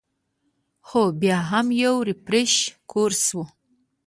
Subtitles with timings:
[0.87, 2.61] خو بيا هم يو ريفرېشر
[2.91, 3.43] کورس وۀ-